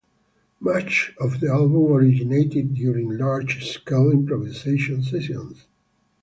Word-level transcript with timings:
Much 0.59 1.13
of 1.19 1.41
the 1.41 1.47
album 1.47 1.75
originated 1.93 2.73
during 2.73 3.19
large-scale 3.19 4.09
improvisation 4.09 5.03
sessions. 5.03 5.67